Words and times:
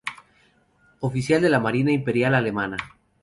Oficial 1.09 1.43
de 1.43 1.49
la 1.51 1.59
marina 1.59 1.91
imperial 1.91 2.33
alemana. 2.33 2.77